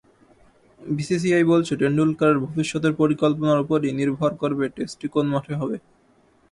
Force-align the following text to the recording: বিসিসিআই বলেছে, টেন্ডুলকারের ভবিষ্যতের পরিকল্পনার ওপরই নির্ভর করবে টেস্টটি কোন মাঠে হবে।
বিসিসিআই 0.79 1.43
বলেছে, 1.43 1.73
টেন্ডুলকারের 1.75 2.37
ভবিষ্যতের 2.45 2.93
পরিকল্পনার 3.01 3.61
ওপরই 3.63 3.91
নির্ভর 3.99 4.31
করবে 4.41 4.65
টেস্টটি 4.75 5.07
কোন 5.13 5.25
মাঠে 5.27 5.53
হবে। 5.55 5.77